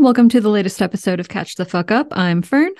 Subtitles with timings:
[0.00, 2.08] Welcome to the latest episode of Catch the Fuck Up.
[2.12, 2.70] I'm Fern.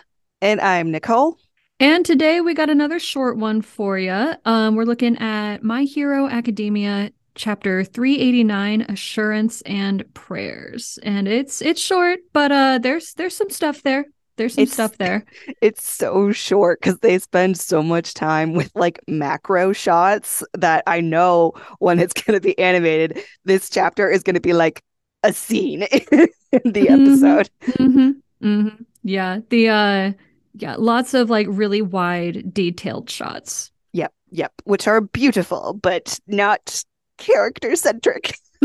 [0.40, 1.36] And I'm Nicole.
[1.78, 4.32] And today we got another short one for you.
[4.46, 11.80] Um, we're looking at My Hero Academia chapter 389 assurance and prayers and it's it's
[11.80, 14.04] short but uh there's there's some stuff there
[14.36, 15.24] there's some It's- stuff there
[15.62, 21.00] It's so short because they spend so much time with like macro shots that I
[21.00, 24.82] know when it's going to be animated, this chapter is going to be like
[25.22, 25.82] a scene
[26.12, 26.28] in
[26.64, 27.08] the Mhm.
[27.08, 27.50] episode.
[27.76, 28.10] hmm
[28.40, 28.68] hmm
[29.02, 30.12] yeah the uh
[30.54, 36.84] yeah lots of like really wide detailed shots Yep, yep, which are beautiful, but not
[37.18, 38.36] character centric.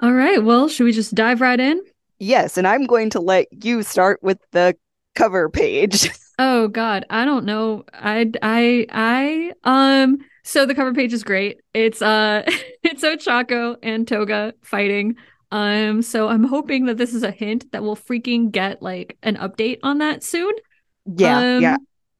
[0.00, 1.80] all right well should we just dive right in
[2.20, 4.76] Yes, and I'm going to let you start with the
[5.14, 6.08] cover page.
[6.38, 7.84] Oh God, I don't know.
[7.92, 11.60] I I I um so the cover page is great.
[11.72, 12.42] It's uh
[12.82, 15.16] it's Ochako and Toga fighting.
[15.50, 19.36] Um so I'm hoping that this is a hint that we'll freaking get like an
[19.36, 20.52] update on that soon.
[21.06, 21.76] Yeah, Um, yeah,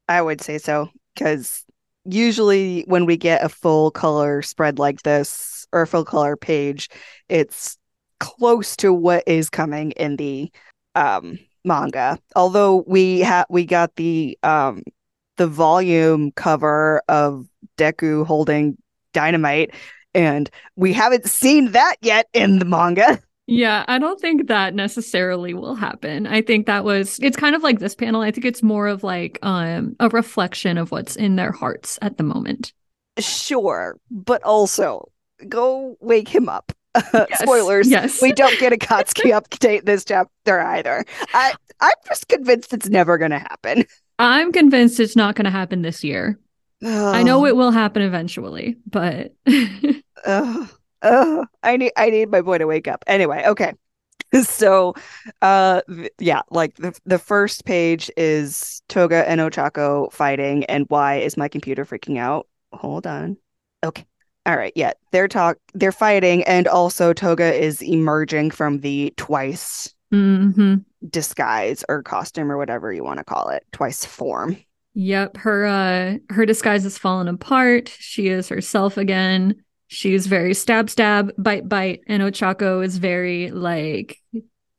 [0.07, 1.65] I would say so because
[2.05, 6.89] usually when we get a full color spread like this or a full color page,
[7.29, 7.77] it's
[8.19, 10.51] close to what is coming in the
[10.95, 12.19] um manga.
[12.35, 14.83] Although we had we got the um
[15.37, 18.77] the volume cover of Deku holding
[19.13, 19.73] dynamite
[20.13, 23.19] and we haven't seen that yet in the manga.
[23.47, 26.25] Yeah, I don't think that necessarily will happen.
[26.25, 28.21] I think that was it's kind of like this panel.
[28.21, 32.17] I think it's more of like um a reflection of what's in their hearts at
[32.17, 32.73] the moment.
[33.19, 35.11] Sure, but also
[35.47, 36.71] go wake him up.
[37.13, 37.87] Yes, Spoilers.
[37.87, 38.19] Yes.
[38.19, 41.05] we don't get a Katsuki update this chapter either.
[41.35, 43.85] I I'm just convinced it's never gonna happen.
[44.17, 46.39] I'm convinced it's not going to happen this year.
[46.83, 49.33] I know it will happen eventually, but
[51.63, 53.03] I need I need my boy to wake up.
[53.07, 53.73] Anyway, okay.
[54.43, 54.95] So,
[55.41, 55.81] uh,
[56.19, 61.47] yeah, like the the first page is Toga and Ochako fighting, and why is my
[61.47, 62.47] computer freaking out?
[62.73, 63.37] Hold on.
[63.85, 64.05] Okay.
[64.45, 64.73] All right.
[64.75, 70.83] Yeah, they're talk they're fighting, and also Toga is emerging from the twice Mhm.
[71.09, 74.57] disguise or costume or whatever you want to call it, twice form.
[74.95, 77.89] Yep, her uh her disguise has fallen apart.
[77.99, 79.63] She is herself again.
[79.87, 84.17] She's very stab stab, bite bite, and Ochako is very like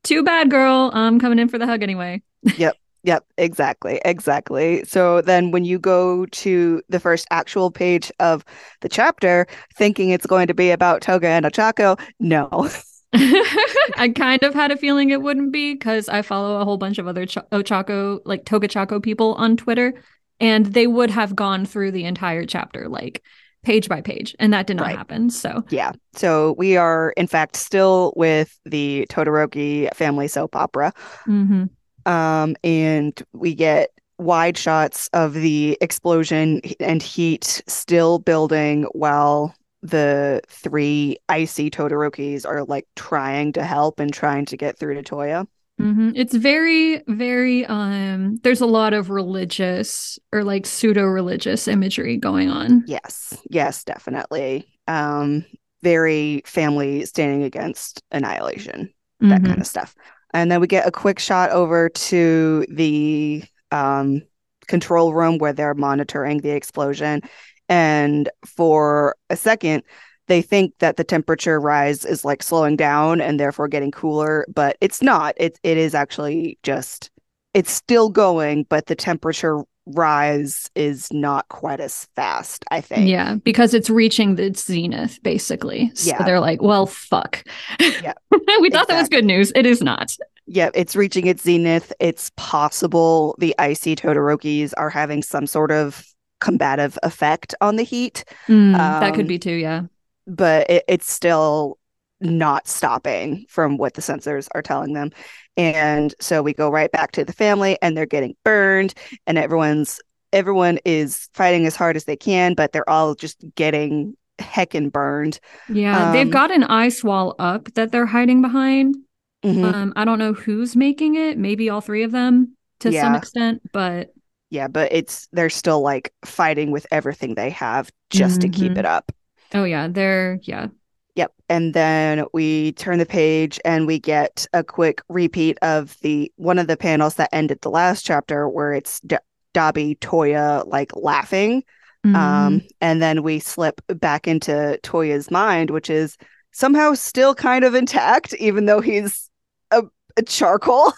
[0.03, 0.91] too bad girl.
[0.93, 2.23] I'm coming in for the hug anyway.
[2.57, 4.83] Yep, Yep, exactly, exactly.
[4.85, 8.45] So then when you go to the first actual page of
[8.81, 9.47] the chapter,
[9.77, 12.69] thinking it's going to be about Toga and Ochako, no.
[13.97, 16.99] I kind of had a feeling it wouldn't be because I follow a whole bunch
[16.99, 19.95] of other Ch- Ochako, like Toga Chaco people on Twitter,
[20.41, 23.23] and they would have gone through the entire chapter, like
[23.65, 24.97] page by page, and that did not Right.
[24.97, 25.31] happen.
[25.31, 25.93] So, Yeah.
[26.15, 30.93] So we are in fact still with the Todoroki family soap opera.
[31.27, 31.71] mhm.
[32.05, 39.53] Um, and we get wide shots of the explosion and heat still building while
[39.87, 45.03] the three icy Todorokis are like trying to help and trying to get through to
[45.03, 45.47] Toya.
[45.79, 52.17] hmm It's very, very, um, there's a lot of religious or like pseudo religious imagery
[52.17, 52.83] going on.
[52.87, 54.67] Yes, yes, definitely.
[54.89, 55.45] Um,
[55.83, 59.49] very family standing against annihilation, that Mhm.
[59.49, 59.95] kind of stuff.
[60.33, 64.23] And then we get a quick shot over to the um
[64.67, 67.23] control room where they're monitoring the explosion.
[67.69, 69.83] And for a second,
[70.29, 74.77] they think that the temperature rise is like slowing down and therefore getting cooler, but
[74.81, 75.35] it's not.
[75.37, 77.11] It it is actually just
[77.55, 83.09] it's still going, but the temperature rise is not quite as fast, I think.
[83.09, 85.93] Yeah, because it's reaching its zenith, basically.
[85.95, 86.23] So Yeah.
[86.25, 87.45] they're like, well, fuck.
[87.79, 88.15] Yeah,
[88.61, 89.53] we thought that was good news.
[89.55, 90.17] It is not.
[90.47, 91.93] Yeah, it's reaching its zenith.
[92.01, 96.05] It's possible the icy Todorokis are having some sort of
[96.41, 99.83] combative effect on the heat, Mm, that could Um, be too, yeah.
[100.27, 101.79] but it, it's still
[102.21, 105.11] not stopping from what the sensors are telling them.
[105.57, 108.95] And so we go right back to the family and they're getting burned
[109.27, 110.01] and everyone's
[110.33, 115.41] everyone is fighting as hard as they can, but they're all just getting heckin' burned.
[115.69, 118.97] Yeah, they've Um, got an ice wall up that they're hiding behind.
[119.45, 119.73] Mhm.
[119.73, 121.39] Um, I don't know who's making it.
[121.39, 124.13] Maybe all three of them to some extent, but
[124.51, 128.79] Yeah, but it's they're still like fighting with everything they have just to keep Mhm.
[128.79, 129.13] it up.
[129.55, 130.69] oh yeah, they're yeah.
[131.17, 131.33] Yep.
[131.49, 136.59] And then we turn the page and we get a quick repeat of the one
[136.59, 139.17] of the panels that ended the last chapter where it's D-
[139.55, 141.65] Dabi Toya like laughing.
[142.05, 142.15] Mhm.
[142.15, 146.17] Um, and then we slip back into Toya's mind, which is
[146.53, 149.31] somehow still kind of intact, even though he's
[149.71, 149.83] a,
[150.19, 150.93] a charcoal.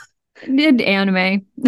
[0.45, 1.47] Did anime.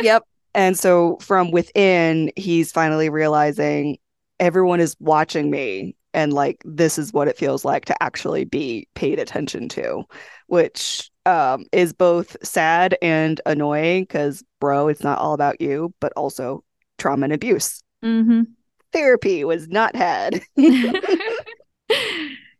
[0.00, 0.24] yep.
[0.54, 3.98] And so from within, he's finally realizing
[4.38, 8.86] everyone is watching me and like this is what it feels like to actually be
[8.94, 10.04] paid attention to,
[10.46, 16.12] which um, is both sad and annoying because, bro, it's not all about you, but
[16.16, 16.64] also
[16.98, 17.82] trauma and abuse.
[18.04, 18.42] Mm-hmm.
[18.92, 20.42] Therapy was not had.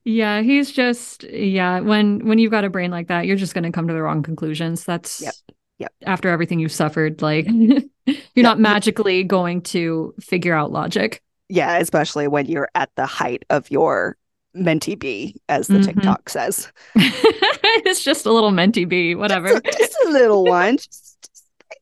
[0.04, 1.80] yeah, he's just yeah.
[1.80, 4.02] When when you've got a brain like that, you're just going to come to the
[4.02, 4.84] wrong conclusions.
[4.84, 5.34] That's yep.
[5.82, 5.92] Yep.
[6.06, 8.22] After everything you've suffered, like you're yep.
[8.36, 11.22] not magically going to figure out logic.
[11.48, 14.16] Yeah, especially when you're at the height of your
[14.56, 15.82] mentee B, as the mm-hmm.
[15.82, 16.70] TikTok says.
[16.94, 19.48] it's just a little mentee B, whatever.
[19.48, 20.76] Just a, just a little one.
[20.76, 21.30] Just,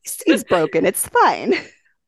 [0.03, 0.85] just, he's broken.
[0.85, 1.53] It's fine.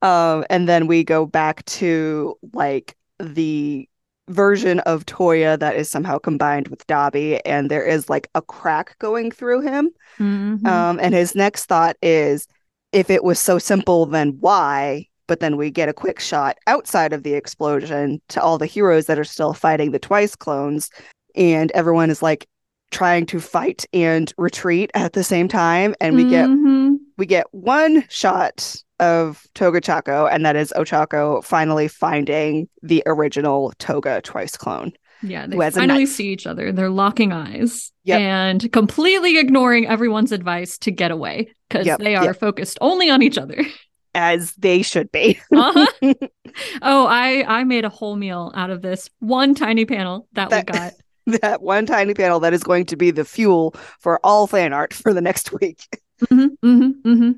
[0.02, 3.88] Um, and then we go back to like the
[4.30, 8.98] version of Toya that is somehow combined with Dabi, and there is like a crack
[9.00, 9.90] going through him.
[10.20, 10.66] Mm-hmm.
[10.66, 12.48] Um, and his next thought is,
[12.92, 15.08] if it was so simple, then why?
[15.28, 19.08] But then we get a quick shot outside of the explosion to all the heroes
[19.08, 20.90] that are still fighting the Twice clones,
[21.36, 22.48] and everyone is like
[22.92, 26.94] trying to fight and retreat at the same time, and we mm-hmm.
[26.94, 33.04] get we get one shot of Toga Chaco, and that is Ochako finally finding the
[33.06, 34.94] original Toga twice clone.
[35.22, 36.72] Yeah, they finally see each other.
[36.72, 38.20] They're locking eyes yep.
[38.20, 42.00] and completely ignoring everyone's advice to get away because yep.
[42.00, 42.40] they are yep.
[42.40, 43.64] focused only on each other.
[44.16, 45.40] As they should be.
[45.52, 46.14] uh-huh.
[46.84, 50.68] Oh, I I made a whole meal out of this one tiny panel that, that
[50.68, 50.94] we got.
[51.42, 54.94] That one tiny panel that is going to be the fuel for all fan art
[54.94, 55.80] for the next week.
[56.26, 57.32] Mm-hmm, mm-hmm, mm-hmm.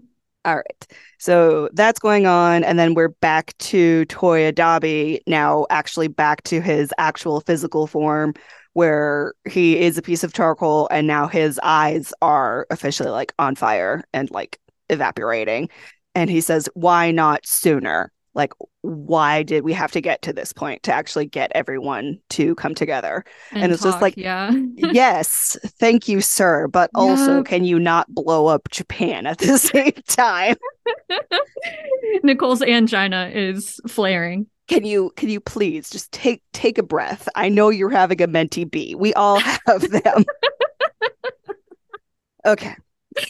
[0.46, 0.88] All right.
[1.18, 2.64] So that's going on.
[2.64, 8.36] And then we're back to Toya Dabi, now actually back to his actual physical form,
[8.74, 13.56] where he is a piece of charcoal and now his eyes are officially like on
[13.56, 14.60] fire and like
[14.90, 15.70] evaporating.
[16.14, 18.12] And he says, Why not sooner?
[18.36, 22.54] Like why did we have to get to this point to actually get everyone to
[22.56, 23.24] come together?
[23.52, 24.52] And, and it's talk, just like yeah.
[24.76, 27.02] yes thank you sir but yeah.
[27.02, 30.56] also can you not blow up japan at the same time?
[32.24, 34.48] Nicole's angina is flaring.
[34.68, 37.28] Can you can you please just take take a breath?
[37.36, 40.26] I know you're having a mentee b we all have them.
[42.46, 42.76] Okay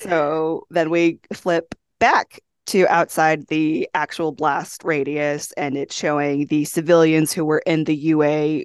[0.01, 6.65] so then we flip back to outside the actual blast radius, and it's showing the
[6.65, 8.63] civilians who were in the UA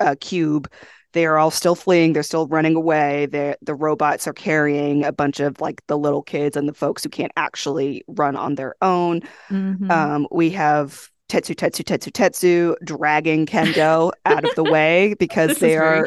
[0.00, 0.70] uh, cube.
[1.12, 2.12] They are all still fleeing.
[2.12, 3.26] They're still running away.
[3.26, 7.02] They're, the robots are carrying a bunch of like the little kids and the folks
[7.02, 9.22] who can't actually run on their own.
[9.50, 9.90] Mm-hmm.
[9.90, 15.76] Um, we have Tetsu, Tetsu, Tetsu, Tetsu dragging Kendo out of the way because they
[15.76, 16.06] are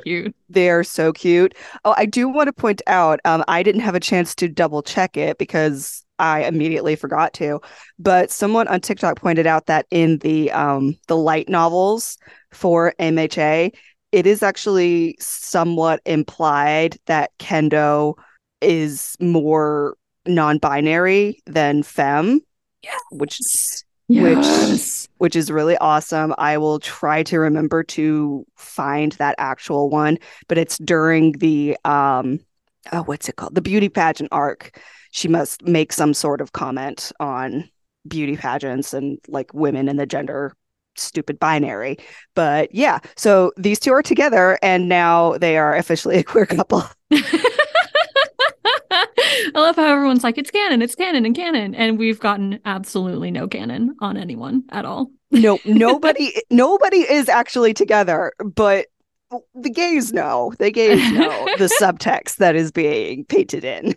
[0.50, 1.56] they are so cute.
[1.86, 4.84] Oh, I do want to point out, um, I didn't have a chance to double
[4.84, 7.60] check it because I immediately forgot to.
[8.00, 12.18] But someone on TikTok pointed out that in the um the light novels
[12.52, 13.75] for MHA,
[14.14, 18.16] it is actually somewhat implied that Kendo
[18.62, 22.40] is more non-binary than femme.
[22.81, 22.92] Yeah.
[23.12, 23.42] Which
[24.08, 25.10] yes.
[25.18, 26.34] which which is really awesome.
[26.38, 32.40] I will try to remember to find that actual one, but it's during the um
[32.94, 33.56] oh, what's it called?
[33.56, 34.80] The beauty pageant arc
[35.13, 37.70] she must make some sort of comment on
[38.08, 40.55] beauty pageants and like women and the gender
[40.96, 41.98] stupid binary.
[42.34, 46.84] But yeah, so these two are together and now they are officially a queer couple.
[48.91, 51.75] I love how everyone's like, it's canon, it's canon, and canon.
[51.75, 55.12] And we've gotten absolutely no canon on anyone at all.
[55.29, 58.88] no, nobody nobody is actually together, but
[59.53, 60.53] the gays know.
[60.58, 63.96] The gays know the subtext that is being painted in.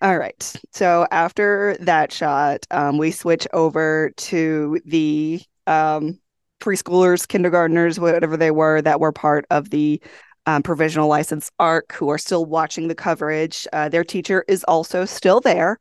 [0.00, 0.54] All right.
[0.72, 6.20] So after that shot, um, we switch over to the um,
[6.60, 10.00] preschoolers, kindergartners, whatever they were, that were part of the
[10.46, 13.66] um, provisional license arc, who are still watching the coverage.
[13.72, 15.78] Uh, their teacher is also still there.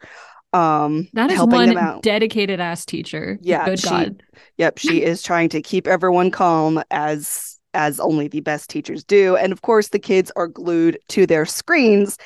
[0.53, 3.37] Um, that is one dedicated ass teacher.
[3.41, 4.23] Yeah, good she, God.
[4.57, 9.35] Yep, she is trying to keep everyone calm as as only the best teachers do,
[9.35, 12.17] and of course the kids are glued to their screens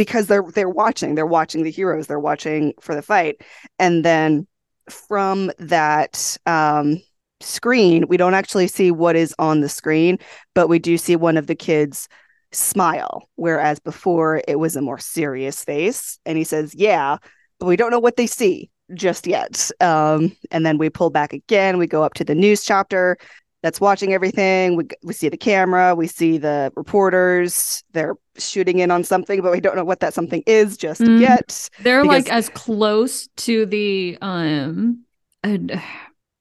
[0.00, 3.42] because they're they're watching they're watching the heroes they're watching for the fight.
[3.78, 4.46] And then
[4.88, 7.02] from that um,
[7.40, 10.18] screen we don't actually see what is on the screen
[10.54, 12.08] but we do see one of the kids
[12.50, 16.18] smile whereas before it was a more serious face.
[16.24, 17.18] And he says yeah
[17.58, 19.70] but we don't know what they see just yet.
[19.80, 23.18] Um, and then we pull back again we go up to the news chapter
[23.62, 24.76] that's watching everything.
[24.76, 27.84] We we see the camera, we see the reporters.
[27.92, 31.20] They're shooting in on something, but we don't know what that something is just Mhm.
[31.20, 31.68] yet.
[31.80, 35.04] They're Because- like as close to the um
[35.44, 35.58] uh,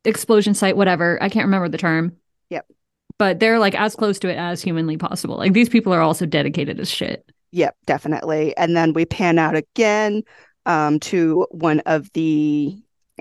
[0.06, 1.22] explosion site, whatever.
[1.22, 2.16] I can't remember the term.
[2.50, 2.66] Yep.
[3.18, 5.38] But they're like as close to it as humanly possible.
[5.38, 7.26] Like these people are also dedicated as shit.
[7.52, 8.56] Yep, definitely.
[8.58, 10.24] And then we pan out again
[10.66, 12.78] um, to one of the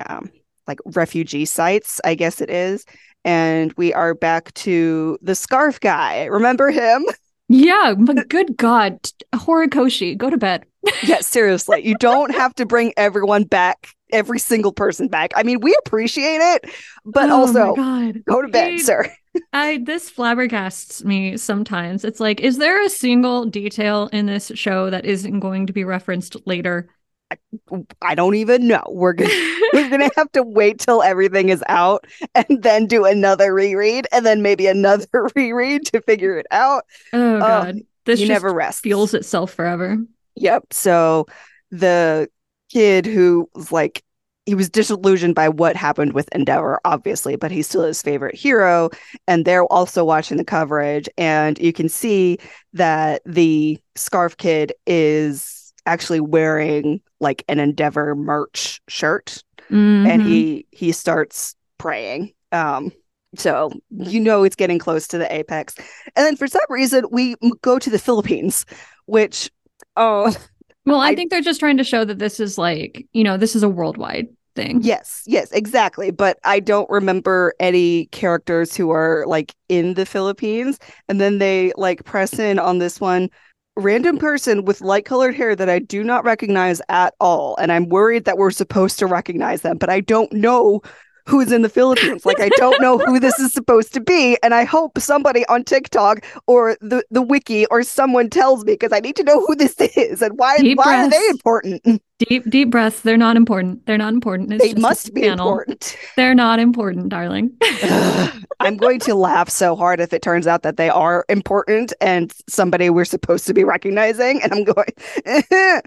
[0.06, 0.30] um,
[0.66, 2.84] like refugee sites, I guess it is.
[3.28, 6.24] And we are back to the scarf guy.
[6.24, 7.04] Remember him?
[7.50, 8.98] Yeah, but good God,
[9.34, 10.66] Horikoshi, go to bed.
[11.02, 11.80] yes, seriously.
[11.82, 15.30] You don't have to bring everyone back, every single person back.
[15.34, 16.70] I mean, we appreciate it,
[17.06, 18.22] but Oh also God.
[18.26, 19.10] go to bed, He- sir.
[19.54, 22.04] I this flabbergasts me sometimes.
[22.04, 25.84] It's like, is there a single detail in this show that isn't going to be
[25.84, 26.90] referenced later?
[28.00, 28.82] I don't even know.
[28.88, 29.30] We're gonna
[29.72, 34.24] we're gonna have to wait till everything is out and then do another reread and
[34.24, 35.06] then maybe another
[35.36, 36.84] reread to figure it out.
[37.12, 38.82] oh um, God, this you just never rest.
[38.82, 39.98] fuels itself forever.
[40.36, 40.72] Yep.
[40.72, 41.26] So
[41.70, 42.28] the
[42.70, 44.02] kid who was like
[44.46, 48.88] he was disillusioned by what happened with Endeavor, obviously, but he's still his favorite hero.
[49.26, 52.38] And they're also watching the coverage, and you can see
[52.72, 55.57] that the scarf kid is
[55.88, 60.26] actually wearing like an Endeavor merch shirt, and Mhm.
[60.26, 62.32] he he starts praying.
[62.52, 62.92] Um,
[63.36, 65.74] so you know it's getting close to the apex,
[66.16, 68.64] and then for some reason we go to the Philippines,
[69.06, 69.50] which
[69.96, 70.34] oh
[70.86, 73.36] well, I, I- think they're just trying to show that this is like, you know,
[73.36, 74.80] this is a worldwide thing.
[74.82, 76.10] Yes, yes, exactly.
[76.10, 80.78] But I don't remember any characters who are like in the Philippines.
[81.08, 83.28] And then they like press in on this one
[83.78, 87.56] random person with light colored hair that I do not recognize at all.
[87.56, 90.82] And I'm worried that we're supposed to recognize them, but I don't know
[91.28, 92.24] who's in the Philippines.
[92.24, 94.38] Like I don't know who this is supposed to be.
[94.42, 98.92] And I hope somebody on TikTok or the, the wiki or someone tells me because
[98.92, 102.02] I need to know who this is and why Deep why are they important?
[102.18, 103.02] Deep, deep breaths.
[103.02, 103.86] They're not important.
[103.86, 104.52] They're not important.
[104.54, 105.48] It's they must be channel.
[105.48, 105.96] important.
[106.16, 107.52] They're not important, darling.
[108.60, 112.32] I'm going to laugh so hard if it turns out that they are important and
[112.48, 114.42] somebody we're supposed to be recognizing.
[114.42, 114.88] And I'm going,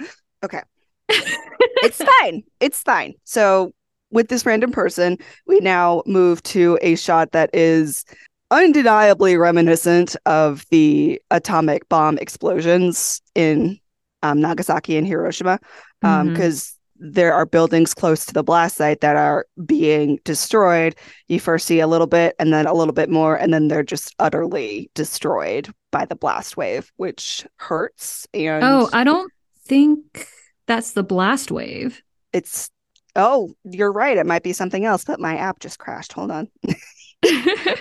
[0.46, 0.62] okay,
[1.10, 2.44] it's fine.
[2.60, 3.14] It's fine.
[3.24, 3.74] So,
[4.12, 8.04] with this random person, we now move to a shot that is
[8.52, 13.80] undeniably reminiscent of the atomic bomb explosions in
[14.24, 15.58] um, Nagasaki and Hiroshima
[16.02, 20.96] because there are buildings close to the blast site that are being destroyed.
[21.30, 23.82] You first see a little bit and then a little bit more, and then they're
[23.82, 28.28] just utterly destroyed by the blast wave, which hurts.
[28.36, 29.32] And Oh, I don't
[29.66, 30.28] think
[30.68, 32.02] that's the blast wave.
[32.34, 32.70] it's
[33.16, 34.18] oh, you're right.
[34.18, 36.14] It might be something else, but my app just crashed.
[36.14, 36.50] Hold on.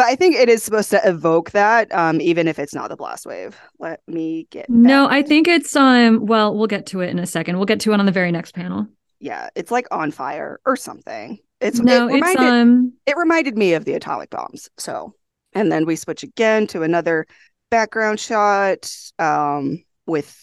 [0.00, 2.96] But I think it is supposed to evoke that, um, even if it's not the
[2.96, 3.60] blast wave.
[3.78, 5.06] Let me get no.
[5.06, 6.24] I think it's um.
[6.24, 7.58] Well, we'll get to it in a second.
[7.58, 8.86] We'll get to it on the very next panel.
[9.18, 11.38] yeah, it's like on fire or something.
[11.60, 12.94] It's no, it it's um.
[13.04, 14.70] it reminded me of the atomic bombs.
[14.78, 15.12] So,
[15.52, 17.26] and then we switch again to another
[17.70, 20.34] background shot um, with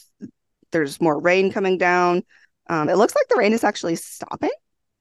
[0.71, 2.21] there's more rain coming down.
[2.69, 4.51] Um, it looks like the rain is actually stopping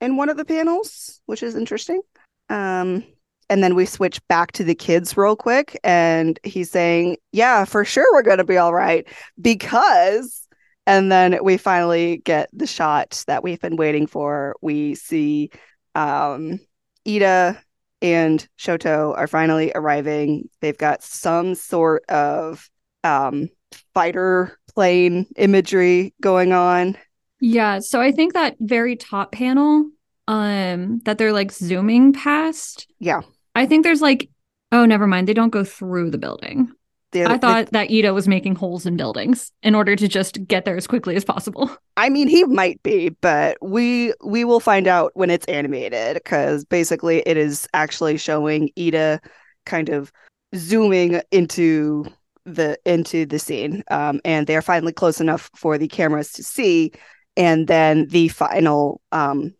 [0.00, 2.00] in one of the panels, which is interesting.
[2.48, 3.04] Um,
[3.48, 7.84] and then we switch back to the kids real quick, and he's saying, "Yeah, for
[7.84, 9.06] sure, we're gonna be all right
[9.40, 10.42] because."
[10.88, 14.54] And then we finally get the shot that we've been waiting for.
[14.62, 15.50] We see
[15.96, 16.60] um,
[17.06, 17.58] Iida
[18.02, 20.48] and Shoto are finally arriving.
[20.60, 22.70] They've got some sort of
[23.02, 23.48] um,
[23.94, 26.96] fighter plane imagery going on.
[27.40, 29.90] Yeah, so I think that very top panel,
[30.28, 32.86] um, that they're like zooming past.
[32.98, 33.20] Yeah.
[33.54, 34.30] I think there's like,
[34.72, 35.28] oh, never mind.
[35.28, 36.72] They don't go through the building.
[37.12, 40.64] The- I thought that Iida was making holes in buildings in order to just get
[40.64, 41.70] there as quickly as possible.
[41.96, 46.64] I mean, he might be, but we we will find out when it's animated because
[46.64, 49.20] basically it is actually showing Iida
[49.64, 50.12] kind of
[50.54, 52.04] zooming into
[52.44, 56.42] the into the scene, um, and they are finally close enough for the cameras to
[56.42, 56.92] see,
[57.36, 59.54] and then the final um,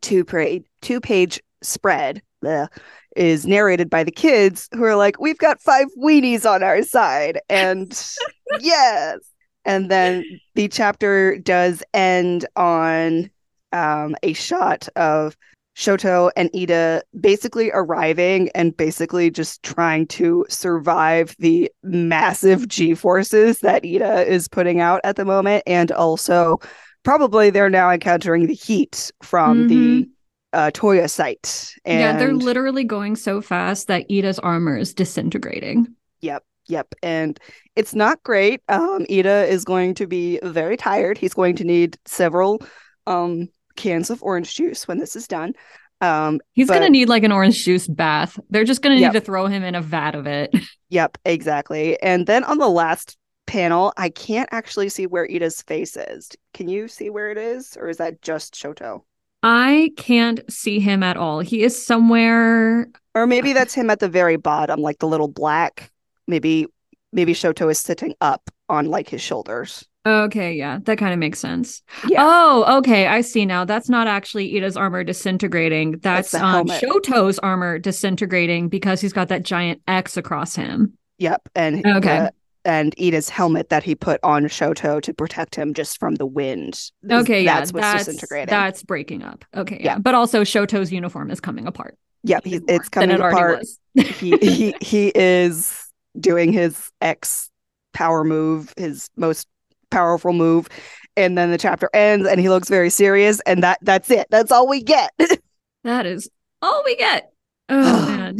[0.00, 2.68] two page two page spread bleh,
[3.16, 7.40] is narrated by the kids who are like, "We've got five weenies on our side,"
[7.48, 7.90] and
[8.60, 9.18] yes.
[9.64, 10.24] And then
[10.56, 13.30] the chapter does end on
[13.72, 15.36] um, a shot of
[15.76, 23.60] Shoto and Iida basically arriving and basically just trying to survive the massive G forces
[23.60, 25.62] that Iida is putting out at the moment.
[25.66, 26.60] And also,
[27.02, 30.08] probably they're now encountering the heat from the
[30.52, 31.72] uh, Toya site.
[31.84, 35.88] And yeah, they're literally going so fast that Iida's armor is disintegrating.
[36.20, 36.94] Yep, yep.
[37.02, 37.40] And
[37.74, 38.60] it's not great.
[38.68, 41.18] Um, Iida is going to be very tired.
[41.18, 42.60] He's going to need several
[43.06, 45.54] um cans of orange juice when this is done.
[46.02, 48.38] Um, He's but- gonna need like an orange juice bath.
[48.50, 49.12] They're just gonna need Yep.
[49.14, 50.54] to throw him in a vat of it.
[50.90, 51.98] Yep, exactly.
[52.02, 56.30] And then on the last panel, I can't actually see where Iida's face is.
[56.54, 59.02] Can you see where it is, or is that just Shoto?
[59.42, 61.40] I can't see him at all.
[61.40, 62.88] He is somewhere.
[63.14, 65.90] Or maybe that's him at the very bottom, like the little black.
[66.26, 66.66] Maybe
[67.12, 69.84] maybe Shoto is sitting up on like his shoulders.
[70.04, 71.82] Okay, yeah, that kind of makes sense.
[72.08, 72.24] Yeah.
[72.26, 73.64] Oh, okay, I see now.
[73.64, 75.98] That's not actually Iida's armor disintegrating.
[75.98, 76.66] That's, um.
[76.66, 80.96] Shoto's armor disintegrating because he's got that giant X across him.
[81.18, 82.16] Yep, and Okay.
[82.16, 82.30] uh,
[82.64, 86.90] and Iida's helmet that he put on Shoto to protect him just from the wind.
[87.10, 88.50] Okay, yeah, that's what's that's disintegrating.
[88.50, 89.44] that's breaking up.
[89.54, 89.92] Okay, yeah.
[89.92, 89.98] Yeah.
[89.98, 91.98] but also Shoto's uniform is coming apart.
[92.24, 93.64] Yep, he's, it's coming it apart.
[93.94, 95.88] he he he is
[96.18, 97.50] doing his X
[97.92, 99.48] power move, his most
[99.90, 100.68] powerful move,
[101.16, 104.26] and then the chapter ends, and he looks very serious, and that that's it.
[104.30, 105.10] That's all we get.
[105.84, 107.32] That is all we get.
[107.68, 108.38] Oh man.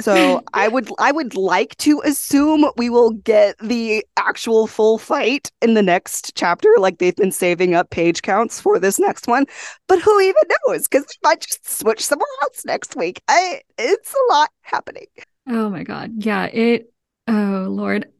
[0.00, 5.50] So I would I would like to assume we will get the actual full fight
[5.60, 9.46] in the next chapter, like they've been saving up page counts for this next one.
[9.86, 10.86] But who even knows?
[10.86, 13.20] Because we might just switch somewhere else next week.
[13.28, 15.06] I it's a lot happening.
[15.48, 16.12] Oh my god.
[16.16, 16.92] Yeah, it
[17.26, 18.06] oh lord.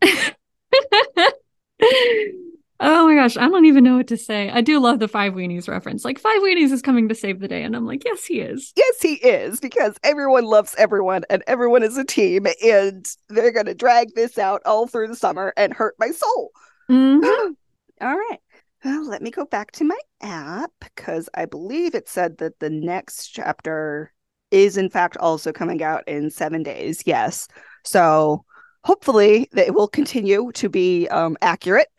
[2.80, 4.50] oh my gosh, I don't even know what to say.
[4.50, 6.04] I do love the five weenies reference.
[6.04, 8.72] Like five weenies is coming to save the day and I'm like, yes, he is.
[8.76, 13.66] Yes, he is, because everyone loves everyone and everyone is a team, and they're going
[13.66, 16.50] to drag this out all through the summer and hurt my soul.
[16.90, 17.22] Mhm.
[18.00, 18.38] all right.
[18.84, 22.70] Well, let me go back to my app because I believe it said that the
[22.70, 24.12] next chapter
[24.52, 27.02] is, in fact, also coming out in seven days.
[27.04, 27.48] Yes.
[27.84, 28.44] So
[28.84, 31.88] hopefully that it will continue to be um, accurate.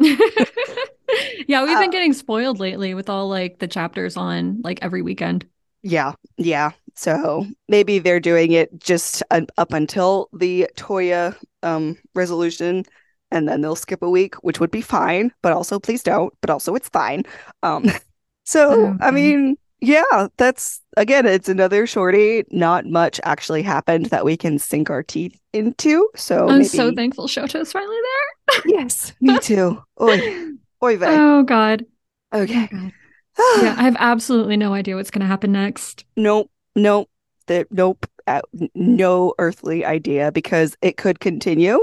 [1.48, 5.02] yeah, we've been Uh, getting spoiled lately with all like the chapters on like every
[5.02, 5.46] weekend.
[5.82, 6.72] Yeah, yeah.
[6.94, 12.84] So maybe they're doing it just up until the Toya um resolution,
[13.30, 15.32] and then they'll skip a week, which would be fine.
[15.42, 16.34] But also, please don't.
[16.40, 17.24] But also, it's fine.
[17.62, 17.86] Um,
[18.44, 22.44] so I mean, yeah, that's again, it's another shorty.
[22.50, 26.08] Not much actually happened that we can sink our teeth into.
[26.16, 28.60] So I'm maybe, so thankful Shoto's finally there.
[28.64, 29.82] yes, me too.
[30.00, 30.22] Oy,
[30.82, 31.06] oy vey.
[31.08, 31.86] Oh god.
[32.32, 32.68] Oh Okay.
[32.70, 32.92] god.
[33.54, 36.04] Yeah, I have absolutely no idea what's gonna happen next.
[36.16, 37.08] nope, nope,
[37.46, 38.42] that nope, uh,
[38.74, 41.78] no earthly idea because it could continue.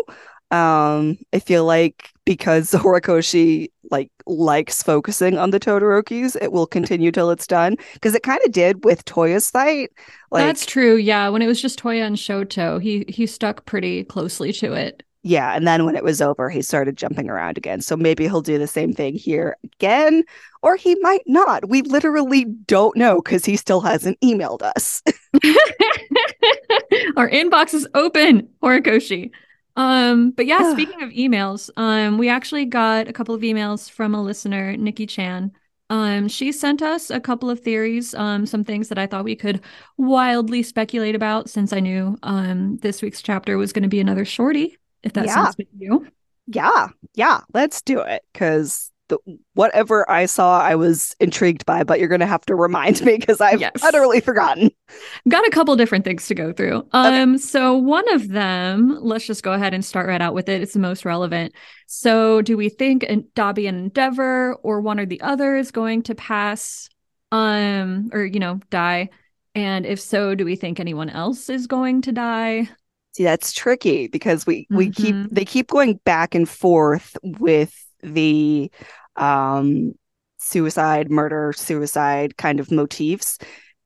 [0.51, 7.11] Um, I feel like because Horikoshi like likes focusing on the Todorokis, it will continue
[7.11, 9.91] till it's done because it kind of did with Toya's fight.
[10.31, 10.95] Like, That's true.
[10.97, 15.03] Yeah, when it was just Toya and Shoto, he he stuck pretty closely to it.
[15.23, 17.81] yeah, and then when it was over, he started jumping around again.
[17.81, 20.23] So maybe he'll do the same thing here again,
[20.61, 21.67] or he might not.
[21.69, 25.01] We literally don't know because he still hasn't emailed us.
[27.17, 29.31] Our inbox is open, Horikoshi.
[29.77, 34.15] Um, but yeah, speaking of emails, um, we actually got a couple of emails from
[34.15, 35.53] a listener, Nikki Chan.
[35.89, 39.35] Um, she sent us a couple of theories, um, some things that I thought we
[39.37, 39.61] could
[39.97, 44.25] wildly speculate about since I knew um this week's chapter was going to be another
[44.25, 45.31] shorty, if that Yeah.
[45.31, 46.07] sounds good to you.
[46.47, 49.17] Yeah, yeah, let's do it because the
[49.53, 53.41] whatever I saw, I was intrigued by, but you're gonna have to remind me because
[53.41, 53.71] I've Yes.
[53.83, 54.69] utterly forgotten.
[54.89, 56.87] I've got a couple different things to go through.
[56.91, 60.61] Um, so one of them, let's just go ahead and start right out with it.
[60.61, 61.53] It's the most relevant.
[61.87, 66.15] So, do we think Dabi and Endeavor, or one or the other, is going to
[66.15, 66.89] pass,
[67.31, 69.09] um, or you know, die?
[69.55, 72.69] And if so, do we think anyone else is going to die?
[73.13, 75.29] See, that's tricky because we we keep Mhm.
[75.31, 77.73] they keep going back and forth with
[78.13, 78.71] the
[79.15, 79.93] um
[80.39, 83.37] suicide, murder, suicide kind of motifs.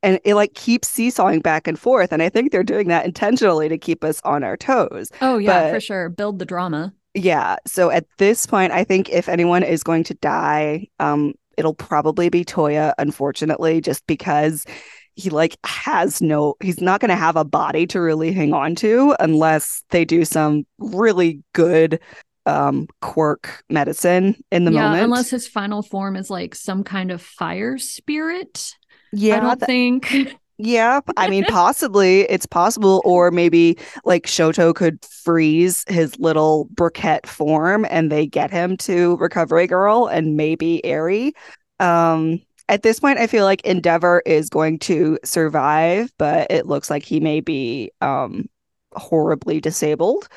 [0.03, 2.11] And it like keeps seesawing back and forth.
[2.11, 5.09] And I think they're doing that intentionally to keep us on our toes.
[5.21, 6.09] Oh yeah, But- for sure.
[6.09, 6.93] Build the drama.
[7.13, 7.57] Yeah.
[7.67, 12.29] So at this point, I think if anyone is going to die, um, it'll probably
[12.29, 14.65] be Toya, unfortunately, just because
[15.15, 19.13] he like has no he's not gonna have a body to really hang on to
[19.19, 21.99] unless they do some really good
[22.45, 25.03] um quirk medicine in the yeah, moment.
[25.03, 28.75] unless his final form is like some kind of fire spirit.
[29.11, 30.35] yeah, I don't that- think.
[30.63, 37.25] Yeah, I mean, possibly it's possible, or maybe like Shoto could freeze his little briquette
[37.25, 41.33] form and they get him to Recovery Girl and maybe Eri.
[41.79, 46.91] Um, at this point, I feel like Endeavor is going to survive, but it looks
[46.91, 48.47] like he may be um,
[48.93, 50.29] horribly disabled.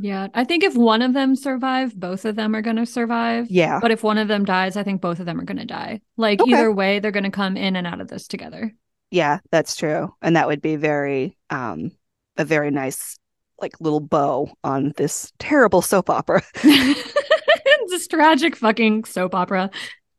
[0.00, 3.50] Yeah, I think if one of them survive, both of them are going to survive.
[3.50, 3.80] Yeah.
[3.80, 6.00] But if one of them dies, I think both of them are going to die.
[6.16, 6.52] Like Okay.
[6.52, 8.72] either way, they're going to come in and out of this together.
[9.10, 10.14] Yeah, that's true.
[10.22, 11.90] And that would be very um
[12.36, 13.18] a very nice
[13.60, 16.42] like little bow on this terrible soap opera.
[16.62, 17.12] it's
[17.90, 19.70] this tragic fucking soap opera.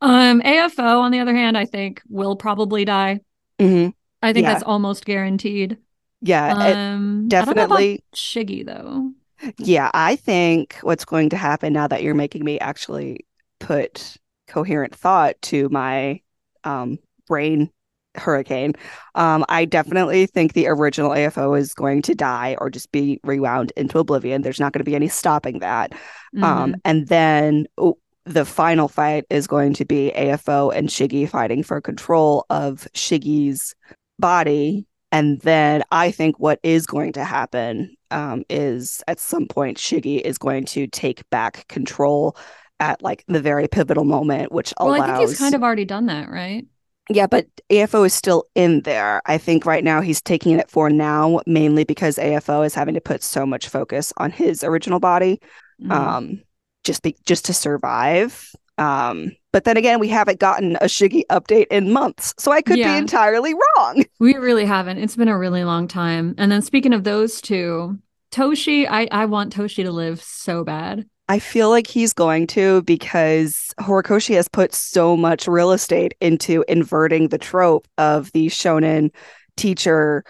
[0.02, 3.22] Um, AFO, on the other hand, I think will probably die.
[3.60, 3.90] hmm
[4.22, 4.54] I think Yeah.
[4.54, 5.78] that's almost guaranteed.
[6.22, 8.04] Yeah, Um, I don't know about definitely.
[8.16, 9.12] Shiggy though.
[9.58, 13.26] Yeah, I think what's going to happen now that you're making me actually
[13.60, 16.22] put coherent thought to my
[16.64, 17.70] um, brain
[18.16, 18.74] hurricane,
[19.16, 23.72] um, I definitely think the original AFO is going to die or just be rewound
[23.78, 24.42] into oblivion.
[24.42, 25.94] There's not going to be any stopping that.
[26.42, 26.80] Um, Mhm.
[26.86, 31.82] and then oh, the final fight is going to be AFO and Shiggy fighting for
[31.82, 33.74] control of Shiggy's
[34.20, 34.86] body.
[35.12, 40.22] And then I think what is going to happen um, is at some point Shiggy
[40.22, 42.36] is going to take back control
[42.80, 45.10] at like the very pivotal moment, which well, allows.
[45.10, 46.66] I think he's kind of already done that, right?
[47.10, 49.22] Yeah, but AFO is still in there.
[49.26, 53.02] I think right now he's taking it for now, mainly because AFO is having to
[53.02, 55.40] put so much focus on his original body
[55.82, 55.92] Mhm.
[55.92, 56.42] um
[56.84, 61.68] just be just to survive um but then again we haven't gotten a shiggy update
[61.72, 62.94] in months so i could Yeah.
[62.94, 64.98] be entirely wrong We really haven't.
[65.00, 66.36] It's been a really long time.
[66.38, 67.98] And then speaking of those two,
[68.32, 71.06] Toshi, I, I want Toshi to live so bad.
[71.28, 76.64] i feel like he's going to because horikoshi has put so much real estate into
[76.68, 79.10] inverting the trope of the shonen
[79.58, 80.24] teacher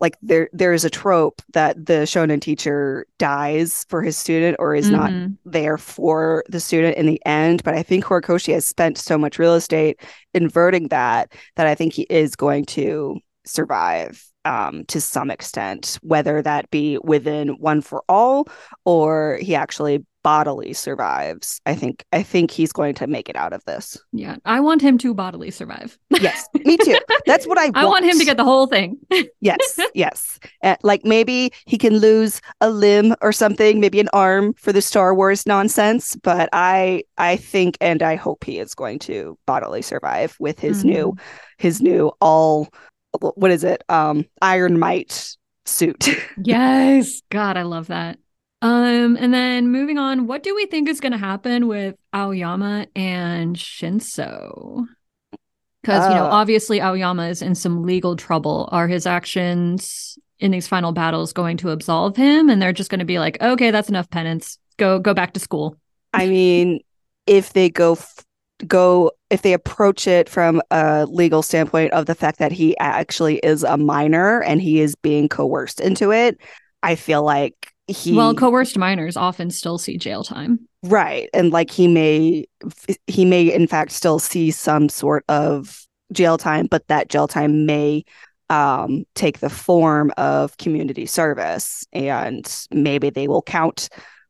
[0.00, 4.74] like there there is a trope that the shonen teacher dies for his student or
[4.74, 5.36] is not Mhm.
[5.44, 7.62] there for the student in the end.
[7.64, 10.00] But I think Horikoshi has spent so much real estate
[10.34, 16.40] inverting that that I think he is going to survive um, to some extent, whether
[16.42, 18.46] that be within One for All
[18.84, 21.60] or he actually bodily survives.
[21.66, 23.98] I think I think he's going to make it out of this.
[24.12, 24.36] Yeah.
[24.44, 25.98] I want him to bodily survive.
[26.10, 26.98] Yes, me too.
[27.26, 27.76] That's what I want.
[27.78, 28.98] I want him to get the whole thing.
[29.40, 30.38] Yes, yes.
[30.62, 34.82] Uh, like maybe he can lose a limb or something, maybe an arm for the
[34.82, 36.16] Star Wars nonsense.
[36.16, 40.84] But I, I think, and I hope he is going to bodily survive with his
[40.84, 41.14] new,
[41.58, 42.68] his new all,
[43.20, 43.82] what is it?
[43.88, 45.36] Um, Iron Might
[45.68, 46.08] suit.
[46.42, 47.22] Yes.
[47.30, 48.18] God, I love that.
[48.60, 52.88] Um, and then moving on, what do we think is going to happen with Aoyama
[52.96, 54.84] and Shinso?
[55.82, 56.30] Because, you know, Uh.
[56.30, 58.68] obviously Aoyama is in some legal trouble.
[58.72, 62.50] Are his actions in these final battles going to absolve him?
[62.50, 64.58] And they're just going to be like, okay, that's enough penance.
[64.76, 65.76] Go, go back to school.
[66.12, 66.80] I mean,
[67.26, 68.24] if they go f-
[68.66, 73.36] go if they approach it from a legal standpoint of the fact that he actually
[73.38, 76.38] is a minor and he is being coerced into it,
[76.82, 80.68] I feel like he Well, coerced minors often still see jail time.
[80.84, 82.46] right and like he may
[83.06, 87.66] he may in fact still see some sort of jail time, but that jail time
[87.66, 88.04] may
[88.50, 93.88] um take the form of community service and maybe they will count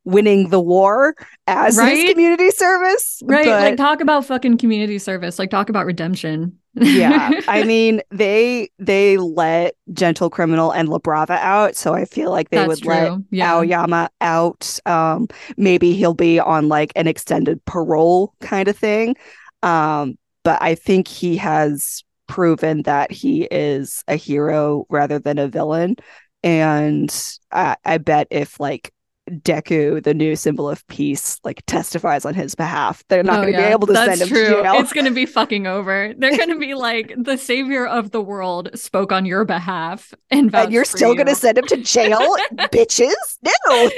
[0.09, 1.15] winning the war
[1.47, 3.45] as his community service Right.
[3.45, 5.39] but- like talk about fucking community service.
[5.39, 6.59] Like talk about redemption.
[6.75, 12.31] yeah i mean they they let gentle criminal and la brava out so i feel
[12.31, 12.93] like they That's would true.
[12.95, 13.53] let yeah.
[13.57, 19.17] aoyama out um maybe he'll be on like an extended parole kind of thing
[19.65, 25.49] um but i think he has proven that he is a hero rather than a
[25.49, 25.97] villain
[26.45, 28.93] and i, I bet if like
[29.31, 33.03] Deku, the new symbol of peace, like testifies on his behalf.
[33.09, 33.67] They're not Oh, going to yeah.
[33.69, 34.57] be able to That's send him true.
[34.57, 34.75] to jail.
[34.81, 36.15] It's going to be fucking over.
[36.17, 40.55] They're going to be like, the savior of the world spoke on your behalf and,
[40.55, 42.19] and you're still going to send him to jail,
[42.55, 43.15] bitches?
[43.45, 43.91] No.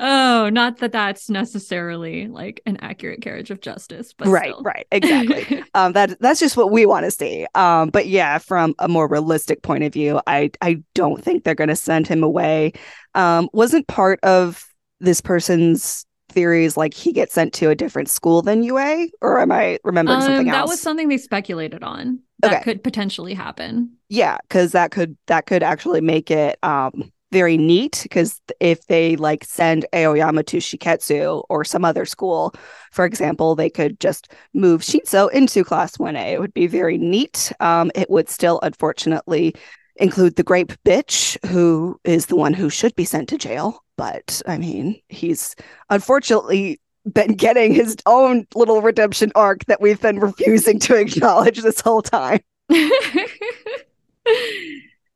[0.00, 4.62] Oh, not that that's necessarily like an accurate carriage of justice, but right, still.
[4.62, 5.64] right, exactly.
[5.74, 7.46] um, that that's just what we want to see.
[7.56, 11.56] Um, but yeah, from a more realistic point of view, I I don't think they're
[11.56, 12.74] going to send him away.
[13.16, 14.64] Um, wasn't part of
[15.00, 19.52] this person's theories like he gets sent to a different school than UA, or am
[19.52, 20.52] I remembering Um, something else?
[20.52, 22.62] that was something they speculated on that Okay.
[22.62, 23.98] could potentially happen.
[24.08, 28.00] Yeah, because that could that could actually make it um very neat.
[28.02, 32.54] Because if they like send Aoyama to Shiketsu or some other school,
[32.90, 36.32] for example, they could just move Shinso into Class One A.
[36.32, 37.52] It would be very neat.
[37.60, 39.54] Um, it would still, unfortunately,
[39.98, 43.82] include the grape bitch, who is the one who should be sent to jail.
[43.96, 45.54] But I mean, he's
[45.90, 46.80] unfortunately
[47.12, 52.02] been getting his own little redemption arc that we've been refusing to acknowledge this whole
[52.02, 52.40] time.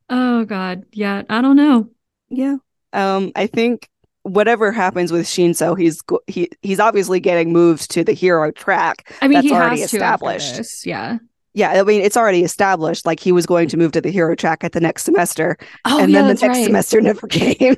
[0.09, 1.89] oh god, yeah, I don't know.
[2.29, 2.57] Yeah.
[2.93, 3.89] Um I think
[4.23, 9.13] whatever happens with Shinso, he's he he's obviously getting moved to the hero track.
[9.21, 10.85] I mean, that's he already established.
[10.85, 11.17] Yeah.
[11.53, 13.05] Yeah, I mean, it's already established.
[13.05, 16.01] Like he was going to move to the hero track at the next semester, oh,
[16.01, 16.65] and yeah, then the next right.
[16.65, 17.75] semester never came.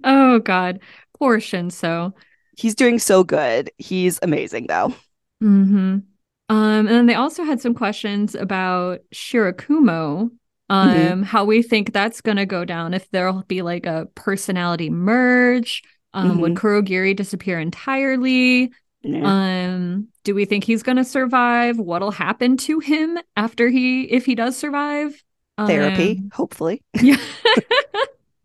[0.04, 0.80] oh God,
[1.18, 2.12] poor Shinso.
[2.56, 3.70] He's doing so good.
[3.78, 4.94] He's amazing, though.
[5.40, 5.98] Hmm.
[6.48, 6.86] Um.
[6.86, 10.30] And then they also had some questions about Shirakumo,
[10.68, 11.22] um mm-hmm.
[11.22, 15.82] how we think that's going to go down if there'll be like a personality merge
[16.14, 16.40] um mm-hmm.
[16.40, 18.72] would kurogiri disappear entirely
[19.14, 21.78] um do we think he's going to survive?
[21.78, 25.22] What'll happen to him after he if he does survive?
[25.58, 26.82] Therapy um, hopefully.
[27.00, 27.16] Yeah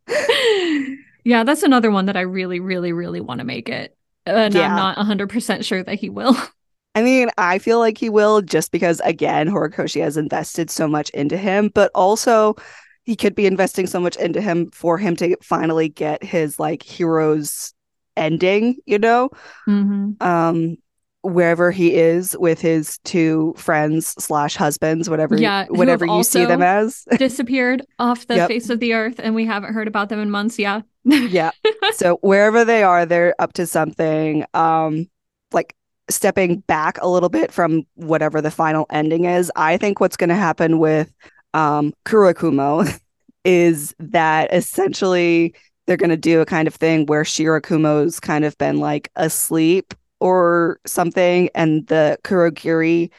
[1.24, 3.96] yeah that's another one that i really really really want to make it.
[4.26, 4.68] And yeah.
[4.68, 6.36] i'm not 100% sure that he will.
[6.94, 11.10] I mean, I feel like he will just because, again, Horikoshi has invested so much
[11.12, 12.56] into him, but also
[13.04, 16.84] he could be investing so much into him for him to finally get his like
[16.84, 17.74] hero's
[18.18, 19.30] ending, you know?
[19.68, 20.22] Mm-hmm.
[20.22, 20.78] Um,
[21.24, 26.64] wherever he is with his two friends slash husbands, whatever, yeah, whatever you see them
[26.64, 28.48] as, disappeared off the yep.
[28.48, 30.58] face of the earth, and we haven't heard about them in months.
[30.58, 31.52] Yeah, yeah.
[31.94, 34.46] So wherever they are, they're up to something.
[34.54, 35.10] Um,
[35.52, 35.76] like
[36.10, 40.30] stepping back a little bit from whatever the final ending is, I think what's going
[40.30, 41.12] to happen with
[41.54, 43.00] um, Kurikumo
[43.44, 45.56] is that essentially
[45.92, 49.94] they're going to do a kind of thing where Shirakumo's kind of been like asleep
[50.22, 53.10] or something, and the Kurogiri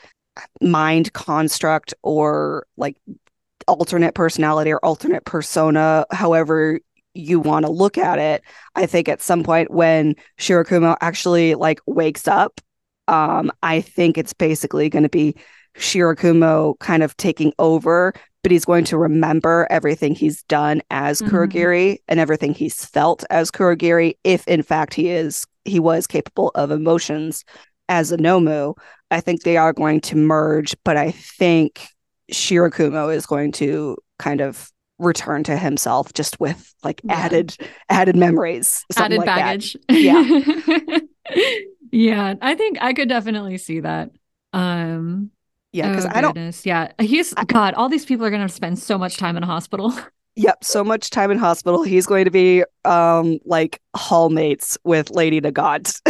[0.62, 2.96] mind construct or like
[3.68, 6.80] alternate personality or alternate persona, however
[7.12, 8.42] you want to look at it.
[8.74, 12.58] I think at some point when Shirakumo actually like wakes up
[13.08, 15.36] um, I think it's basically going to be
[15.76, 21.34] Shirakumo kind of taking over, but he's going to remember everything he's done as mm-hmm.
[21.34, 26.50] Kurogiri and everything he's felt as Kurogiri, if in fact he is he was capable
[26.54, 27.44] of emotions
[27.88, 28.76] as a Nomu.
[29.10, 31.86] I think they are going to merge, but I think
[32.32, 37.14] Shirakumo is going to kind of return to himself just with like yeah.
[37.14, 37.56] added
[37.88, 39.98] added memories added like baggage that.
[39.98, 40.98] yeah
[41.90, 44.10] yeah, I think I could definitely see that.
[44.52, 45.30] Um
[45.72, 46.92] yeah, because oh, I don't yeah.
[47.00, 49.92] He's God, all these people are gonna spend so much time in a hospital.
[50.34, 51.82] Yep, so much time in hospital.
[51.82, 56.00] He's going to be um like hallmates with Lady Nagant.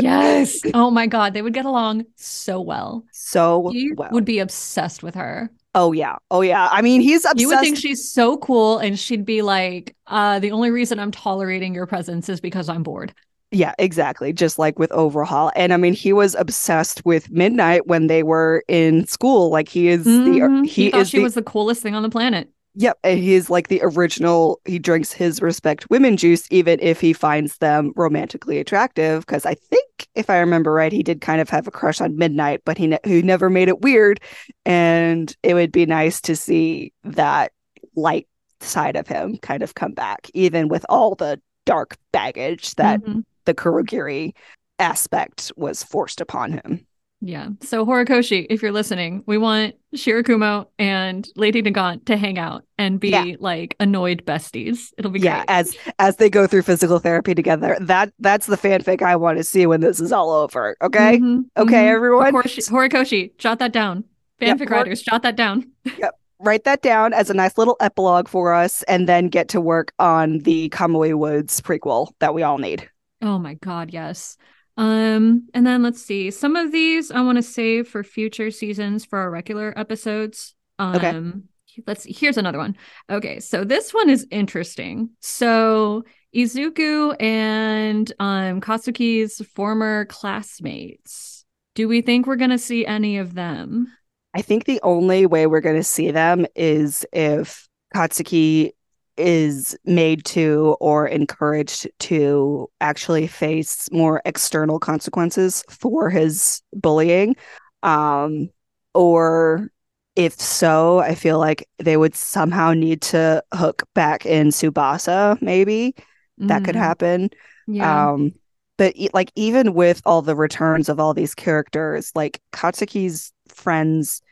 [0.00, 0.60] yes.
[0.74, 3.04] Oh my god, they would get along so well.
[3.10, 4.10] So he well.
[4.12, 5.50] would be obsessed with her.
[5.74, 6.16] Oh yeah.
[6.30, 6.68] Oh yeah.
[6.70, 7.40] I mean, he's obsessed.
[7.40, 11.10] You would think she's so cool and she'd be like, uh, the only reason I'm
[11.10, 13.12] tolerating your presence is because I'm bored.
[13.52, 14.32] Yeah, exactly.
[14.32, 15.52] Just like with Overhaul.
[15.54, 19.50] And I mean, he was obsessed with Midnight when they were in school.
[19.50, 20.62] Like he is mm-hmm.
[20.62, 22.48] the he, he thought is she the, was the coolest thing on the planet.
[22.76, 22.98] Yep.
[23.04, 27.58] And he's like the original, he drinks his respect women juice, even if he finds
[27.58, 29.26] them romantically attractive.
[29.26, 32.16] Cause I think if I remember right, he did kind of have a crush on
[32.16, 34.20] Midnight, but he, ne- he never made it weird.
[34.64, 37.52] And it would be nice to see that
[37.94, 38.26] light
[38.60, 43.20] side of him kind of come back, even with all the dark baggage that mm-hmm
[43.44, 44.34] the Kurogiri
[44.78, 46.86] aspect was forced upon him.
[47.24, 47.50] Yeah.
[47.60, 52.98] So Horikoshi, if you're listening, we want Shirakumo and Lady Nagant to hang out and
[52.98, 53.36] be yeah.
[53.38, 54.92] like annoyed besties.
[54.98, 55.50] It'll be yeah, great.
[55.50, 57.76] as as they go through physical therapy together.
[57.80, 60.76] That that's the fanfic I want to see when this is all over.
[60.82, 61.18] Okay.
[61.18, 61.94] Mm-hmm, okay, mm-hmm.
[61.94, 62.32] everyone.
[62.32, 64.02] Horikoshi, Horikoshi, jot that down.
[64.40, 65.70] Fanfic yep, writers, jot that down.
[65.98, 66.18] yep.
[66.40, 69.92] Write that down as a nice little epilogue for us and then get to work
[70.00, 72.90] on the Kamui Woods prequel that we all need.
[73.22, 74.36] Oh my god, yes.
[74.76, 76.30] Um, and then let's see.
[76.30, 80.54] Some of these I want to save for future seasons for our regular episodes.
[80.78, 81.82] Um okay.
[81.86, 82.12] let's see.
[82.12, 82.76] Here's another one.
[83.10, 85.10] Okay, so this one is interesting.
[85.20, 86.04] So
[86.34, 91.44] Izuku and um Katsuki's former classmates.
[91.74, 93.88] Do we think we're gonna see any of them?
[94.34, 98.72] I think the only way we're gonna see them is if Katsuki
[99.16, 107.36] is made to or encouraged to actually face more external consequences for his bullying
[107.82, 108.48] um
[108.94, 109.68] or
[110.16, 115.94] if so i feel like they would somehow need to hook back in Tsubasa maybe
[116.40, 116.48] mm.
[116.48, 116.80] that could mm.
[116.80, 117.30] happen
[117.66, 118.10] yeah.
[118.10, 118.32] um
[118.78, 124.22] but like even with all the returns of all these characters like katsuki's friends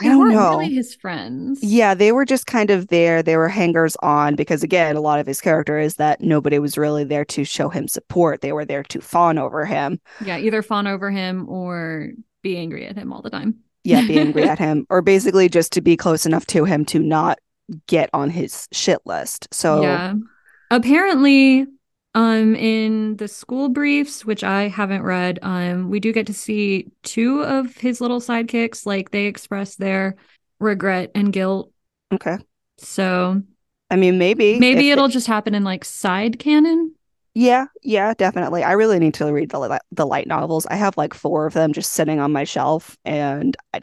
[0.00, 0.50] I don't weren't know.
[0.58, 1.62] really his friends.
[1.62, 3.22] Yeah, they were just kind of there.
[3.22, 6.76] They were hangers on because, again, a lot of his character is that nobody was
[6.76, 8.40] really there to show him support.
[8.40, 10.00] They were there to fawn over him.
[10.24, 12.10] Yeah, either fawn over him or
[12.42, 13.56] be angry at him all the time.
[13.84, 16.98] Yeah, be angry at him, or basically just to be close enough to him to
[16.98, 17.38] not
[17.86, 19.46] get on his shit list.
[19.52, 20.14] So, Yeah.
[20.70, 21.66] Apparently,
[22.14, 26.86] um, in the school briefs, which I haven't read, um, we do get to see
[27.02, 28.86] two of his little sidekicks.
[28.86, 30.16] Like they express their
[30.60, 31.72] regret and guilt.
[32.12, 32.38] okay.
[32.78, 33.42] So
[33.90, 34.58] I mean, maybe.
[34.58, 36.94] maybe it'll just happen in like side canon.
[37.34, 38.62] Yeah, yeah, definitely.
[38.62, 40.66] I really need to read the the light novels.
[40.66, 43.80] I have like four of them just sitting on my shelf, and I,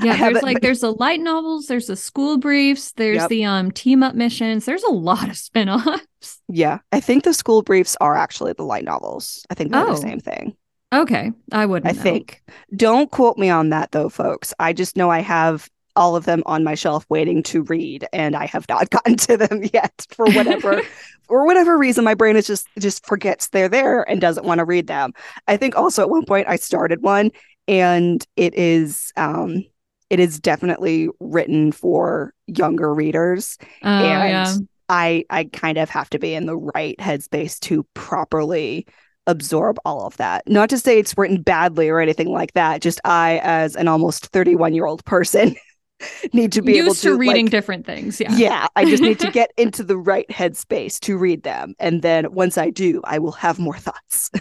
[0.00, 3.28] Yeah, there's like there's the light novels, there's the school briefs, there's Yep.
[3.28, 4.64] the um team up missions.
[4.64, 6.40] There's a lot of spin-offs.
[6.48, 9.44] yeah, I think the school briefs are actually the light novels.
[9.50, 9.90] I think they're Oh.
[9.94, 10.56] the same thing.
[10.94, 11.90] Okay, I wouldn't.
[11.92, 12.02] I know.
[12.02, 12.42] think.
[12.74, 14.54] Don't quote me on that though, folks.
[14.58, 18.36] I just know I have all of them on my shelf waiting to read, and
[18.36, 20.80] I have not gotten to them yet for whatever
[21.26, 22.04] for whatever reason.
[22.04, 25.12] My brain is just just forgets they're there and doesn't want to read them.
[25.48, 27.32] I think also at one point I started one,
[27.66, 29.64] and it is um
[30.10, 34.56] it is definitely written for younger readers Oh and yeah.
[34.88, 38.86] I I kind of have to be in the right headspace to properly
[39.26, 40.48] absorb all of that.
[40.48, 42.80] Not to say it's written badly or anything like that.
[42.80, 45.54] Just I, as an almost 31 year old person,
[46.32, 48.20] need to be able Used to, to reading like, different things.
[48.20, 48.32] Yeah.
[48.32, 52.32] yeah, I just need to get into the right headspace to read them, and then
[52.32, 54.30] once I do, I will have more thoughts.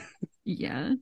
[0.50, 0.94] Yeah.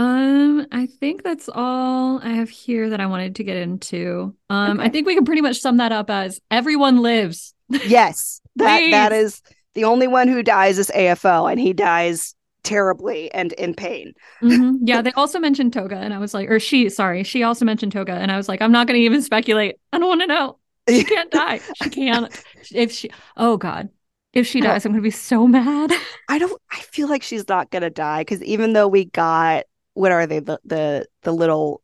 [0.00, 4.34] Um, I think that's all I have here that I wanted to get into.
[4.48, 7.52] Um, I think we can pretty much sum that up as everyone lives.
[7.68, 9.42] yes, that that is
[9.74, 14.14] the only one who dies is AFO, and he dies terribly and in pain.
[14.42, 14.78] Mhm.
[14.84, 17.92] Yeah, they also mentioned Toga, and I was like, or she, sorry, she also mentioned
[17.92, 19.76] Toga, and I was like, I'm not going to even speculate.
[19.92, 20.58] I don't want to know.
[20.88, 21.60] She can't die.
[21.82, 22.44] She can't.
[22.72, 23.90] If she, oh God,
[24.32, 25.92] if she dies, I'm going to be so mad.
[26.28, 26.58] I don't.
[26.72, 30.40] I feel like she's not gonna die because even though we got what are they
[30.40, 31.82] the the the little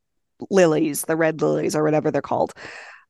[0.50, 2.52] lilies, the red lilies or whatever they're called.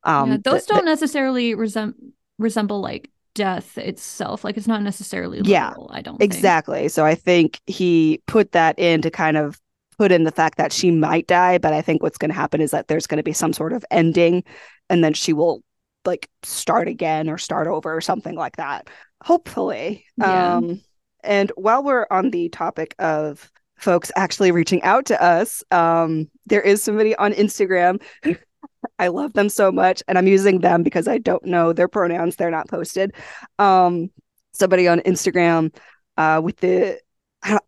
[0.05, 1.95] Um, yeah, those the- don't necessarily resem-
[2.39, 4.45] resemble like death itself.
[4.45, 6.35] Like it's not necessarily Yeah, I don't the- think.
[6.35, 6.89] exactly.
[6.89, 9.61] So I think he put that in to kind of
[9.99, 12.61] put in the fact that she might die, but I think what's going to happen
[12.61, 14.45] is that there's going to be some sort of ending,
[14.89, 15.63] and then she will
[16.05, 18.89] like start again or start over or something like that.
[19.25, 20.05] Hopefully.
[20.19, 20.55] Yeah.
[20.57, 20.81] Um,
[21.25, 26.63] and while we're on the topic of folks actually reaching out to us, um, there
[26.63, 28.03] is somebody on Instagram.
[28.99, 32.37] I love them so much, and I'm using them because I don't know their pronouns.
[32.37, 33.15] They're not posted.
[33.59, 34.11] Um,
[34.53, 35.75] somebody on Instagram
[36.17, 37.01] uh, with the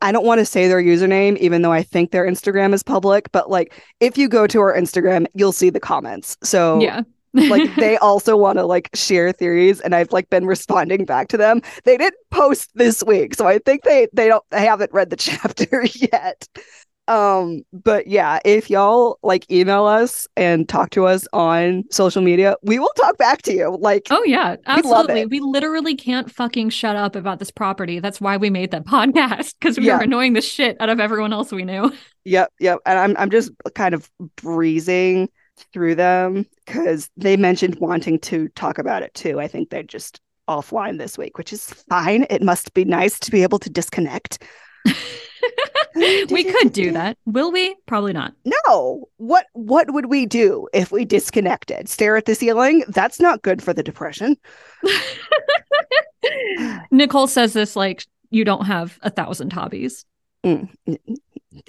[0.00, 3.30] I don't, want to say their username, even though I think their Instagram is public.
[3.30, 6.36] But like, if you go to our Instagram, you'll see the comments.
[6.42, 7.02] So Yeah.
[7.48, 11.36] Like they also want to like share theories and i've like been responding back to
[11.36, 15.10] them they didn't post this week so i think they they don't they haven't read
[15.10, 16.46] the chapter yet
[17.06, 22.54] um but yeah if y'all like email us and talk to us on social media
[22.62, 25.20] we will talk back to you like Oh yeah, absolutely.
[25.22, 25.30] it.
[25.30, 27.98] We literally can't fucking shut up about this property.
[28.00, 29.96] That's why we made that podcast because we Yeah.
[29.96, 31.90] were annoying the shit out of everyone else we knew.
[32.24, 32.78] Yep, yep.
[32.84, 35.30] And I'm I'm just kind of breezing
[35.72, 39.40] through them because they mentioned wanting to talk about it too.
[39.40, 42.26] I think they're just offline this week, which is fine.
[42.30, 44.42] It must be nice to be able to disconnect.
[45.94, 47.16] we could do that.
[47.26, 47.74] Will we?
[47.86, 48.34] Probably not.
[48.66, 49.08] No.
[49.16, 51.88] What what would we do if we disconnected?
[51.88, 52.84] Stare at the ceiling?
[52.88, 54.36] That's not good for the depression.
[56.90, 60.04] Nicole says this like you don't have a thousand hobbies.
[60.44, 60.68] Mm,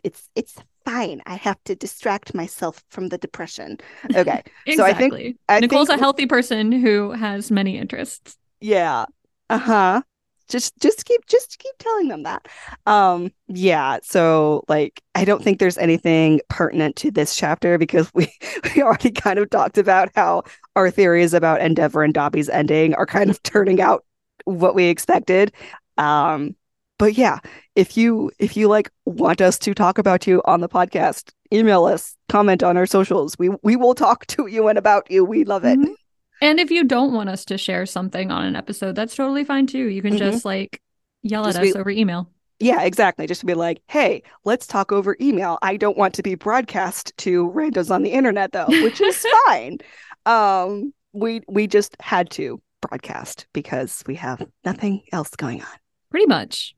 [0.03, 0.55] It's it's
[0.89, 1.21] fine.
[1.25, 3.77] I have to distract myself from the depression.
[4.15, 4.43] Okay.
[4.75, 5.37] So I think- Exactly.
[5.47, 8.37] I Nicole's think- a healthy person who has many interests.
[8.61, 9.05] Yeah.
[9.49, 10.01] Uh-huh.
[10.47, 12.47] Just just keep just keep telling them that.
[12.87, 18.33] Um yeah, so like I don't think there's anything pertinent to this chapter because we
[18.75, 20.41] we already kind of talked about how
[20.75, 24.03] our theories about Endeavor and Dabi's ending are kind of turning out
[24.45, 25.51] what we expected.
[25.99, 26.55] Um
[26.97, 27.39] but yeah,
[27.79, 31.85] if you if you like want us to talk about you on the podcast, email
[31.85, 33.35] us, comment on our socials.
[33.39, 35.23] We we will talk to you and about you.
[35.25, 35.79] We love it.
[35.79, 35.93] Mhm.
[36.41, 39.65] And if you don't want us to share something on an episode, that's totally fine
[39.67, 39.85] too.
[39.87, 40.19] You can Mhm.
[40.19, 40.81] just like
[41.21, 42.29] yell Just at us over email.
[42.59, 43.25] Yeah, exactly.
[43.27, 45.57] Just to be like, hey, let's talk over email.
[45.61, 49.77] I don't want to be broadcast to randos on the internet though, which is fine.
[50.25, 55.77] Um, we we just had to broadcast because we have nothing else going on.
[56.11, 56.75] Pretty much.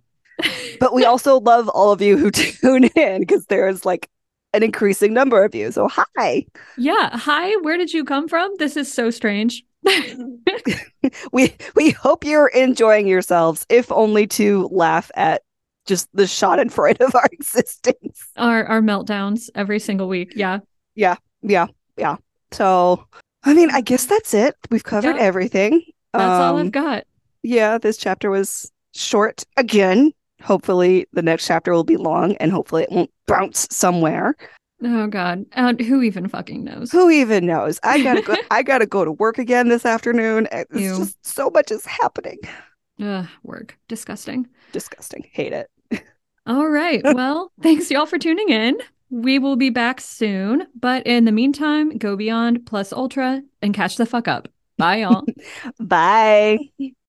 [0.80, 4.10] But we also love all of you who tune in because there's like
[4.54, 5.72] an increasing number of you.
[5.72, 6.46] So hi.
[6.78, 7.10] Yeah.
[7.14, 8.52] Hi, where did you come from?
[8.60, 9.64] This is so strange.
[11.32, 15.42] we we hope you're enjoying yourselves, if only to laugh at
[15.86, 18.24] just the schadenfreude of our existence.
[18.38, 20.34] Our our meltdowns every single week.
[20.36, 20.60] Yeah.
[20.96, 21.16] Yeah.
[21.42, 21.68] Yeah.
[21.98, 22.18] Yeah.
[22.52, 23.06] So
[23.44, 24.56] I mean, I guess that's it.
[24.70, 25.22] We've covered Yeah.
[25.22, 25.82] everything.
[26.14, 27.06] That's all Um, I've got.
[27.42, 30.12] yeah, this chapter was short again.
[30.44, 34.36] Hopefully, the next chapter will be long and hopefully it won't bounce somewhere.
[34.84, 35.46] Oh God.
[35.56, 36.92] Uh, who even fucking knows?
[36.92, 37.80] Who even knows?
[37.84, 38.36] I gotta go.
[38.52, 40.48] I gotta go to work again this afternoon.
[40.52, 40.98] It's Ew.
[40.98, 42.40] just so much is happening.
[43.00, 43.78] Ugh, work.
[43.88, 44.48] Disgusting.
[44.72, 45.28] Disgusting.
[45.32, 45.70] Hate it.
[46.48, 47.02] All right.
[47.14, 48.78] Well, thanks y'all for tuning in.
[49.10, 50.68] We will be back soon.
[50.80, 54.48] But in the meantime, go beyond plus ultra and catch the fuck up.
[54.78, 55.24] Bye, y'all.
[55.80, 56.58] Bye.